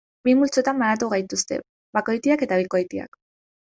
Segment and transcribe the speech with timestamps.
[0.27, 1.61] Bi multzotan banatu gaituzte:
[2.01, 3.27] bakoitiak eta bikoitiak.